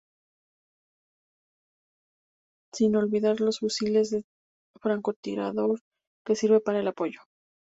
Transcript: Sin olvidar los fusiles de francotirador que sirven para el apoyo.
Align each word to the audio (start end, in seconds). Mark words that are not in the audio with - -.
Sin 2.73 2.95
olvidar 2.95 3.39
los 3.39 3.59
fusiles 3.59 4.09
de 4.09 4.23
francotirador 4.81 5.79
que 6.25 6.35
sirven 6.35 6.61
para 6.65 6.79
el 6.79 6.87
apoyo. 6.87 7.19